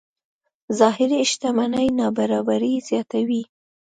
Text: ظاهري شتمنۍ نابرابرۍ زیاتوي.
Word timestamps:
ظاهري 0.79 1.19
شتمنۍ 1.31 1.87
نابرابرۍ 1.99 2.73
زیاتوي. 2.87 3.41